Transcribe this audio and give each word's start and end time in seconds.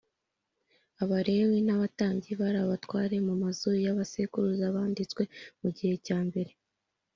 Abalewi 1.03 1.57
n 1.63 1.69
abatambyi 1.75 2.31
bari 2.41 2.57
abatware 2.65 3.15
b 3.25 3.27
amazu 3.35 3.69
ya 3.83 3.93
ba 3.97 4.05
sekuruza 4.11 4.75
banditswe 4.75 5.23
mu 5.61 5.69
gihe 5.77 5.95
cyambere 6.05 6.51